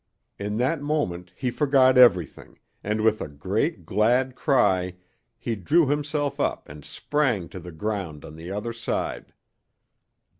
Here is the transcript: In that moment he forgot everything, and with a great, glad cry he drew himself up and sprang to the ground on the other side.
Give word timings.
In 0.39 0.57
that 0.57 0.81
moment 0.81 1.31
he 1.35 1.51
forgot 1.51 1.95
everything, 1.95 2.57
and 2.83 3.01
with 3.01 3.21
a 3.21 3.27
great, 3.27 3.85
glad 3.85 4.33
cry 4.35 4.95
he 5.37 5.55
drew 5.55 5.85
himself 5.89 6.39
up 6.39 6.67
and 6.67 6.83
sprang 6.83 7.47
to 7.49 7.59
the 7.59 7.71
ground 7.71 8.25
on 8.25 8.35
the 8.35 8.49
other 8.49 8.73
side. 8.73 9.31